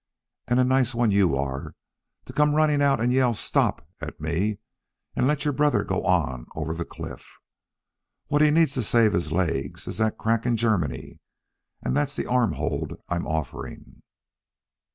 And 0.47 0.59
a 0.59 0.63
nice 0.63 0.95
one 0.95 1.11
you 1.11 1.35
are, 1.37 1.75
to 2.25 2.33
come 2.33 2.55
running 2.55 2.81
out 2.81 2.99
and 2.99 3.13
yell 3.13 3.35
'Stop!' 3.35 3.87
at 4.01 4.19
me, 4.19 4.57
and 5.15 5.27
let 5.27 5.45
your 5.45 5.53
brother 5.53 5.83
go 5.83 6.03
on 6.03 6.47
over 6.55 6.73
the 6.73 6.85
cliff. 6.85 7.23
What 8.25 8.41
he 8.41 8.49
needs 8.49 8.73
to 8.73 8.81
save 8.81 9.13
his 9.13 9.31
legs 9.31 9.87
is 9.87 9.99
that 9.99 10.17
crack 10.17 10.47
in 10.47 10.57
Germany, 10.57 11.19
and 11.83 11.95
that's 11.95 12.15
the 12.15 12.25
arm 12.25 12.53
hold 12.53 12.93
I'm 13.09 13.27
offering. 13.27 14.01